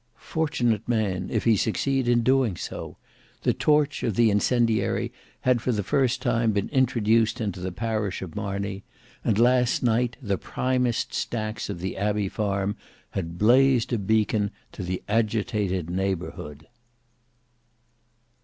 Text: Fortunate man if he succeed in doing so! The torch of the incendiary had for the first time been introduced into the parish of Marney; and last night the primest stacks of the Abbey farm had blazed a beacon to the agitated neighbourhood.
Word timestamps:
Fortunate 0.17 0.87
man 0.89 1.29
if 1.29 1.43
he 1.43 1.55
succeed 1.55 2.07
in 2.07 2.23
doing 2.23 2.57
so! 2.57 2.97
The 3.43 3.53
torch 3.53 4.01
of 4.01 4.15
the 4.15 4.31
incendiary 4.31 5.11
had 5.41 5.61
for 5.61 5.71
the 5.71 5.83
first 5.83 6.23
time 6.23 6.53
been 6.53 6.69
introduced 6.69 7.39
into 7.39 7.59
the 7.59 7.71
parish 7.71 8.23
of 8.23 8.35
Marney; 8.35 8.83
and 9.23 9.37
last 9.37 9.83
night 9.83 10.17
the 10.19 10.39
primest 10.39 11.13
stacks 11.13 11.69
of 11.69 11.81
the 11.81 11.97
Abbey 11.97 12.29
farm 12.29 12.77
had 13.11 13.37
blazed 13.37 13.93
a 13.93 13.99
beacon 13.99 14.49
to 14.71 14.81
the 14.81 15.03
agitated 15.07 15.91
neighbourhood. 15.91 16.65